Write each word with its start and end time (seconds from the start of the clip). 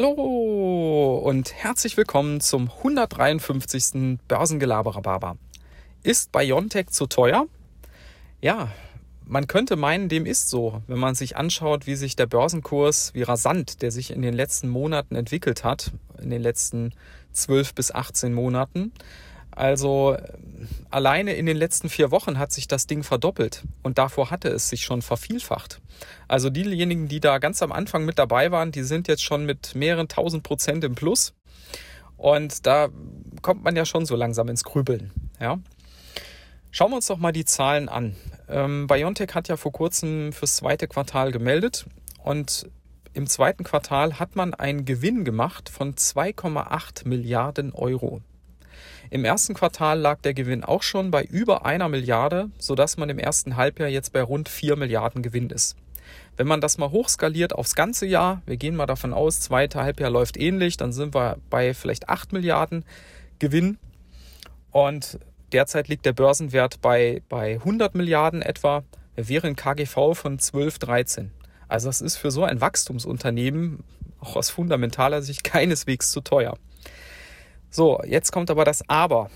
Hallo 0.00 1.18
und 1.24 1.52
herzlich 1.54 1.96
willkommen 1.96 2.40
zum 2.40 2.70
153. 2.70 4.20
Börsengelaberer 4.28 5.36
Ist 6.04 6.30
Biontech 6.30 6.90
zu 6.90 7.08
teuer? 7.08 7.46
Ja, 8.40 8.70
man 9.24 9.48
könnte 9.48 9.74
meinen, 9.74 10.08
dem 10.08 10.24
ist 10.24 10.50
so, 10.50 10.82
wenn 10.86 11.00
man 11.00 11.16
sich 11.16 11.36
anschaut, 11.36 11.88
wie 11.88 11.96
sich 11.96 12.14
der 12.14 12.26
Börsenkurs, 12.26 13.12
wie 13.14 13.22
rasant 13.22 13.82
der 13.82 13.90
sich 13.90 14.12
in 14.12 14.22
den 14.22 14.34
letzten 14.34 14.68
Monaten 14.68 15.16
entwickelt 15.16 15.64
hat, 15.64 15.90
in 16.22 16.30
den 16.30 16.42
letzten 16.42 16.92
12 17.32 17.74
bis 17.74 17.90
18 17.92 18.32
Monaten. 18.32 18.92
Also 19.58 20.16
alleine 20.88 21.34
in 21.34 21.44
den 21.44 21.56
letzten 21.56 21.88
vier 21.88 22.12
Wochen 22.12 22.38
hat 22.38 22.52
sich 22.52 22.68
das 22.68 22.86
Ding 22.86 23.02
verdoppelt 23.02 23.64
und 23.82 23.98
davor 23.98 24.30
hatte 24.30 24.48
es 24.50 24.68
sich 24.68 24.84
schon 24.84 25.02
vervielfacht. 25.02 25.80
Also 26.28 26.48
diejenigen, 26.48 27.08
die 27.08 27.18
da 27.18 27.38
ganz 27.38 27.60
am 27.60 27.72
Anfang 27.72 28.04
mit 28.04 28.20
dabei 28.20 28.52
waren, 28.52 28.70
die 28.70 28.84
sind 28.84 29.08
jetzt 29.08 29.24
schon 29.24 29.46
mit 29.46 29.74
mehreren 29.74 30.06
tausend 30.06 30.44
Prozent 30.44 30.84
im 30.84 30.94
Plus. 30.94 31.34
Und 32.16 32.66
da 32.68 32.88
kommt 33.42 33.64
man 33.64 33.74
ja 33.74 33.84
schon 33.84 34.06
so 34.06 34.14
langsam 34.14 34.48
ins 34.48 34.62
Grübeln. 34.62 35.10
Ja. 35.40 35.58
Schauen 36.70 36.92
wir 36.92 36.96
uns 36.96 37.06
doch 37.06 37.18
mal 37.18 37.32
die 37.32 37.44
Zahlen 37.44 37.88
an. 37.88 38.14
Ähm, 38.48 38.86
BioNTech 38.86 39.34
hat 39.34 39.48
ja 39.48 39.56
vor 39.56 39.72
kurzem 39.72 40.32
fürs 40.32 40.54
zweite 40.54 40.86
Quartal 40.86 41.32
gemeldet 41.32 41.86
und 42.22 42.70
im 43.12 43.26
zweiten 43.26 43.64
Quartal 43.64 44.20
hat 44.20 44.36
man 44.36 44.54
einen 44.54 44.84
Gewinn 44.84 45.24
gemacht 45.24 45.68
von 45.68 45.96
2,8 45.96 47.08
Milliarden 47.08 47.72
Euro. 47.72 48.22
Im 49.10 49.24
ersten 49.24 49.54
Quartal 49.54 49.98
lag 49.98 50.20
der 50.20 50.34
Gewinn 50.34 50.64
auch 50.64 50.82
schon 50.82 51.10
bei 51.10 51.24
über 51.24 51.64
einer 51.64 51.88
Milliarde, 51.88 52.50
sodass 52.58 52.98
man 52.98 53.08
im 53.08 53.18
ersten 53.18 53.56
Halbjahr 53.56 53.88
jetzt 53.88 54.12
bei 54.12 54.22
rund 54.22 54.48
4 54.50 54.76
Milliarden 54.76 55.22
Gewinn 55.22 55.48
ist. 55.48 55.76
Wenn 56.36 56.46
man 56.46 56.60
das 56.60 56.78
mal 56.78 56.90
hochskaliert 56.90 57.54
aufs 57.54 57.74
ganze 57.74 58.06
Jahr, 58.06 58.42
wir 58.46 58.58
gehen 58.58 58.76
mal 58.76 58.86
davon 58.86 59.14
aus, 59.14 59.40
zweite 59.40 59.82
Halbjahr 59.82 60.10
läuft 60.10 60.36
ähnlich, 60.36 60.76
dann 60.76 60.92
sind 60.92 61.14
wir 61.14 61.38
bei 61.48 61.72
vielleicht 61.72 62.08
8 62.08 62.32
Milliarden 62.32 62.84
Gewinn. 63.38 63.78
Und 64.70 65.18
derzeit 65.52 65.88
liegt 65.88 66.04
der 66.04 66.12
Börsenwert 66.12 66.80
bei, 66.82 67.22
bei 67.28 67.54
100 67.54 67.94
Milliarden 67.94 68.42
etwa. 68.42 68.84
wäre 69.16 69.46
ein 69.46 69.56
KGV 69.56 70.14
von 70.14 70.38
12, 70.38 70.78
13. 70.78 71.30
Also 71.66 71.88
das 71.88 72.02
ist 72.02 72.16
für 72.16 72.30
so 72.30 72.44
ein 72.44 72.60
Wachstumsunternehmen 72.60 73.82
auch 74.20 74.36
aus 74.36 74.50
fundamentaler 74.50 75.22
Sicht 75.22 75.44
keineswegs 75.44 76.10
zu 76.10 76.20
teuer. 76.20 76.58
So, 77.70 78.00
jetzt 78.04 78.32
kommt 78.32 78.50
aber 78.50 78.64
das 78.64 78.88
Aber. 78.88 79.30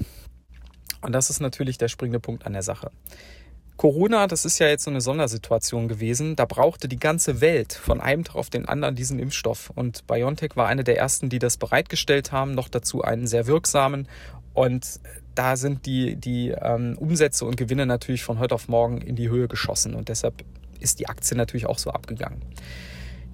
Und 1.00 1.12
das 1.12 1.30
ist 1.30 1.40
natürlich 1.40 1.78
der 1.78 1.88
springende 1.88 2.20
Punkt 2.20 2.46
an 2.46 2.52
der 2.52 2.62
Sache. 2.62 2.90
Corona, 3.76 4.26
das 4.28 4.44
ist 4.44 4.58
ja 4.58 4.68
jetzt 4.68 4.84
so 4.84 4.90
eine 4.90 5.00
Sondersituation 5.00 5.88
gewesen. 5.88 6.36
Da 6.36 6.44
brauchte 6.44 6.88
die 6.88 6.98
ganze 6.98 7.40
Welt 7.40 7.72
von 7.72 8.00
einem 8.00 8.22
Tag 8.22 8.36
auf 8.36 8.50
den 8.50 8.66
anderen 8.66 8.94
diesen 8.94 9.18
Impfstoff. 9.18 9.70
Und 9.74 10.06
BioNTech 10.06 10.56
war 10.56 10.68
eine 10.68 10.84
der 10.84 10.98
ersten, 10.98 11.28
die 11.28 11.40
das 11.40 11.56
bereitgestellt 11.56 12.30
haben, 12.30 12.52
noch 12.52 12.68
dazu 12.68 13.02
einen 13.02 13.26
sehr 13.26 13.46
wirksamen. 13.46 14.06
Und 14.54 15.00
da 15.34 15.56
sind 15.56 15.86
die, 15.86 16.16
die 16.16 16.50
ähm, 16.50 16.96
Umsätze 16.98 17.44
und 17.44 17.56
Gewinne 17.56 17.86
natürlich 17.86 18.22
von 18.22 18.38
heute 18.38 18.54
auf 18.54 18.68
morgen 18.68 19.00
in 19.00 19.16
die 19.16 19.30
Höhe 19.30 19.48
geschossen. 19.48 19.94
Und 19.94 20.08
deshalb 20.08 20.44
ist 20.78 21.00
die 21.00 21.08
Aktie 21.08 21.36
natürlich 21.36 21.66
auch 21.66 21.78
so 21.78 21.90
abgegangen. 21.90 22.42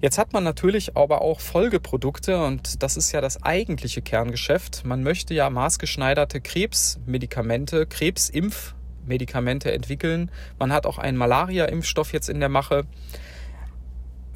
Jetzt 0.01 0.17
hat 0.17 0.31
man 0.31 0.45
natürlich 0.45 0.95
aber 0.95 1.21
auch 1.21 1.41
Folgeprodukte 1.41 2.41
und 2.45 2.81
das 2.83 2.95
ist 2.95 3.11
ja 3.11 3.19
das 3.19 3.43
eigentliche 3.43 4.01
Kerngeschäft. 4.01 4.85
Man 4.85 5.03
möchte 5.03 5.33
ja 5.33 5.49
maßgeschneiderte 5.49 6.39
Krebsmedikamente, 6.39 7.85
Krebsimpfmedikamente 7.85 9.73
entwickeln. 9.73 10.31
Man 10.57 10.71
hat 10.71 10.85
auch 10.85 10.99
einen 10.99 11.17
Malaria-Impfstoff 11.17 12.13
jetzt 12.13 12.29
in 12.29 12.39
der 12.39 12.47
Mache. 12.47 12.85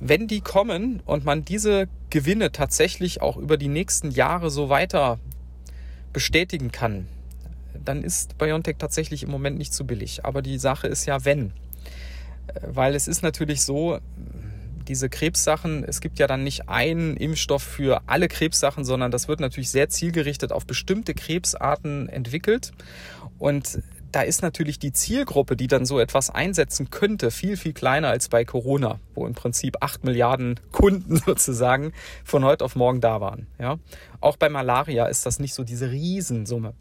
Wenn 0.01 0.27
die 0.27 0.41
kommen 0.41 1.01
und 1.05 1.23
man 1.23 1.45
diese 1.45 1.87
Gewinne 2.09 2.51
tatsächlich 2.51 3.21
auch 3.21 3.37
über 3.37 3.55
die 3.55 3.69
nächsten 3.69 4.11
Jahre 4.11 4.49
so 4.49 4.67
weiter 4.67 5.17
bestätigen 6.11 6.73
kann, 6.73 7.07
dann 7.73 8.03
ist 8.03 8.37
BioNTech 8.37 8.75
tatsächlich 8.79 9.23
im 9.23 9.31
Moment 9.31 9.57
nicht 9.57 9.73
zu 9.73 9.85
billig. 9.85 10.25
Aber 10.25 10.41
die 10.41 10.57
Sache 10.57 10.87
ist 10.87 11.05
ja, 11.05 11.23
wenn. 11.23 11.53
Weil 12.61 12.95
es 12.95 13.07
ist 13.07 13.23
natürlich 13.23 13.61
so, 13.61 13.99
diese 14.87 15.09
Krebssachen, 15.09 15.83
es 15.83 16.01
gibt 16.01 16.19
ja 16.19 16.27
dann 16.27 16.43
nicht 16.43 16.69
einen 16.69 17.17
Impfstoff 17.17 17.63
für 17.63 18.01
alle 18.07 18.27
Krebssachen, 18.27 18.85
sondern 18.85 19.11
das 19.11 19.27
wird 19.27 19.39
natürlich 19.39 19.69
sehr 19.69 19.89
zielgerichtet 19.89 20.51
auf 20.51 20.65
bestimmte 20.65 21.13
Krebsarten 21.13 22.09
entwickelt. 22.09 22.71
Und 23.39 23.79
da 24.13 24.21
ist 24.21 24.43
natürlich 24.43 24.77
die 24.77 24.93
Zielgruppe, 24.93 25.57
die 25.57 25.65
dann 25.65 25.85
so 25.85 25.99
etwas 25.99 26.29
einsetzen 26.29 26.91
könnte, 26.91 27.31
viel, 27.31 27.57
viel 27.57 27.73
kleiner 27.73 28.09
als 28.09 28.29
bei 28.29 28.45
Corona, 28.45 28.99
wo 29.15 29.25
im 29.25 29.33
Prinzip 29.33 29.77
acht 29.81 30.03
Milliarden 30.03 30.59
Kunden 30.71 31.17
sozusagen 31.25 31.93
von 32.23 32.45
heute 32.45 32.63
auf 32.63 32.75
morgen 32.75 33.01
da 33.01 33.21
waren. 33.21 33.47
Ja? 33.59 33.79
Auch 34.21 34.37
bei 34.37 34.49
Malaria 34.49 35.07
ist 35.07 35.25
das 35.25 35.39
nicht 35.39 35.55
so 35.55 35.63
diese 35.63 35.89
Riesensumme. 35.89 36.73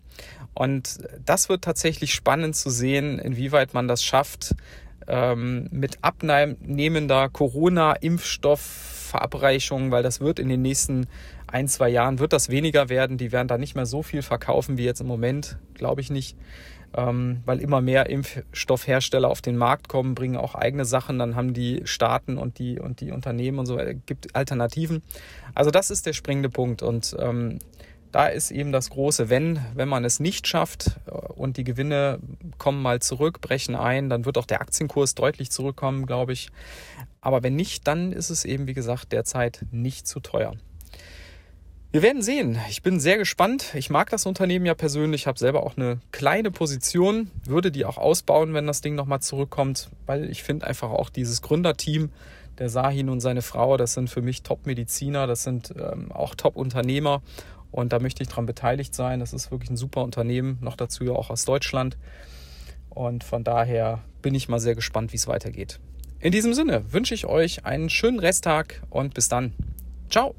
Und 0.53 0.99
das 1.25 1.49
wird 1.49 1.65
tatsächlich 1.65 2.13
spannend 2.13 2.55
zu 2.55 2.69
sehen, 2.69 3.19
inwieweit 3.19 3.73
man 3.73 3.89
das 3.89 4.05
schafft, 4.05 4.55
ähm, 5.13 5.69
mit 5.71 5.99
abnehmender 6.01 7.29
Corona-Impfstoffverabreichung, 7.29 9.91
weil 9.91 10.03
das 10.03 10.21
wird 10.21 10.39
in 10.39 10.49
den 10.49 10.63
nächsten 10.63 11.07
ein, 11.47 11.69
zwei 11.69 11.91
Jahren, 11.91 12.19
wird 12.19 12.33
das 12.33 12.49
weniger 12.49 12.89
werden. 12.89 13.19
Die 13.19 13.31
werden 13.31 13.47
da 13.47 13.59
nicht 13.59 13.75
mehr 13.75 13.85
so 13.85 14.03
viel 14.03 14.23
verkaufen 14.23 14.79
wie 14.79 14.85
jetzt 14.85 15.03
im 15.03 15.07
Moment, 15.07 15.59
glaube 15.75 16.01
ich 16.01 16.09
nicht. 16.11 16.39
Ähm, 16.95 17.43
weil 17.47 17.61
immer 17.61 17.83
mehr 17.83 18.11
Impfstoffhersteller 18.11 19.29
auf 19.29 19.43
den 19.43 19.57
Markt 19.57 19.89
kommen, 19.89 20.15
bringen 20.15 20.37
auch 20.37 20.55
eigene 20.55 20.85
Sachen, 20.85 21.19
dann 21.19 21.37
haben 21.37 21.55
die 21.55 21.81
Staaten 21.85 22.37
und 22.37 22.59
die, 22.59 22.79
und 22.79 23.01
die 23.01 23.13
Unternehmen 23.13 23.59
und 23.59 23.65
so, 23.67 23.79
äh, 23.79 23.97
gibt 24.07 24.37
Alternativen. 24.37 25.03
Also 25.55 25.71
das 25.71 25.91
ist 25.91 26.05
der 26.05 26.13
springende 26.13 26.51
Punkt 26.51 26.83
und 26.83 27.17
ähm, 27.19 27.61
da 28.13 28.27
ist 28.27 28.51
eben 28.51 28.73
das 28.73 28.91
große 28.91 29.31
Wenn, 29.31 29.59
wenn 29.75 29.89
man 29.89 30.05
es 30.05 30.21
nicht 30.21 30.47
schafft 30.47 30.93
äh, 31.07 31.11
und 31.11 31.57
die 31.57 31.65
Gewinne 31.65 32.21
kommen 32.59 32.83
mal 32.83 33.01
zurück, 33.01 33.41
brechen 33.41 33.75
ein, 33.75 34.09
dann 34.09 34.25
wird 34.25 34.39
auch 34.39 34.47
der 34.47 34.61
Aktienkurs 34.61 35.15
deutlich 35.15 35.51
zurückkommen, 35.51 36.07
glaube 36.07 36.33
ich. 36.33 36.51
Aber 37.21 37.43
wenn 37.43 37.57
nicht, 37.57 37.89
dann 37.89 38.13
ist 38.13 38.31
es 38.31 38.45
eben, 38.45 38.67
wie 38.67 38.75
gesagt, 38.75 39.13
derzeit 39.13 39.65
nicht 39.71 40.07
zu 40.07 40.21
teuer. 40.21 40.55
Wir 41.91 42.01
werden 42.01 42.23
sehen. 42.23 42.59
Ich 42.71 42.83
bin 42.83 43.01
sehr 43.01 43.19
gespannt. 43.19 43.75
Ich 43.75 43.91
mag 43.91 44.09
das 44.09 44.25
Unternehmen 44.25 44.65
ja 44.65 44.75
persönlich, 44.75 45.27
habe 45.27 45.39
selber 45.39 45.63
auch 45.63 45.77
eine 45.77 46.01
kleine 46.11 46.51
Position, 46.51 47.31
würde 47.45 47.71
die 47.71 47.85
auch 47.85 47.99
ausbauen, 47.99 48.55
wenn 48.55 48.67
das 48.67 48.81
Ding 48.81 48.95
nochmal 48.95 49.21
zurückkommt, 49.21 49.91
weil 50.07 50.31
ich 50.31 50.43
finde 50.43 50.67
einfach 50.67 50.91
auch 50.91 51.11
dieses 51.11 51.43
Gründerteam, 51.43 52.11
der 52.59 52.69
Sahin 52.69 53.09
und 53.09 53.21
seine 53.21 53.43
Frau, 53.43 53.77
das 53.77 53.95
sind 53.95 54.09
für 54.09 54.23
mich 54.23 54.43
Top-Mediziner, 54.43 55.27
das 55.27 55.43
sind 55.43 55.75
ähm, 55.77 56.13
auch 56.13 56.35
Top-Unternehmer 56.35 57.23
und 57.73 57.93
da 57.93 57.99
möchte 57.99 58.23
ich 58.23 58.29
daran 58.29 58.47
beteiligt 58.47 58.95
sein. 58.95 59.19
Das 59.19 59.33
ist 59.33 59.51
wirklich 59.51 59.71
ein 59.71 59.77
super 59.77 60.03
Unternehmen, 60.05 60.59
noch 60.61 60.77
dazu 60.77 61.05
ja 61.05 61.13
auch 61.13 61.31
aus 61.31 61.45
Deutschland. 61.45 61.97
Und 62.91 63.25
von 63.25 63.43
daher 63.43 64.01
bin 64.21 64.35
ich 64.35 64.49
mal 64.49 64.61
sehr 64.61 64.75
gespannt, 64.75 65.13
wie 65.13 65.17
es 65.17 65.27
weitergeht. 65.27 65.81
In 66.21 66.31
diesem 66.31 66.55
Sinne 66.55 66.93
wünsche 66.93 67.15
ich 67.15 67.27
euch 67.27 67.65
einen 67.65 67.91
schönen 67.91 68.21
Resttag 68.21 68.83
und 68.91 69.15
bis 69.15 69.29
dann. 69.29 69.55
Ciao. 70.09 70.35